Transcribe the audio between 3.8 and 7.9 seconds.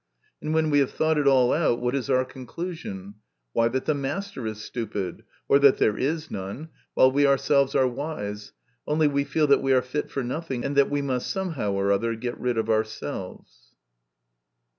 the master is stupid, or that there is none, while we ourselves are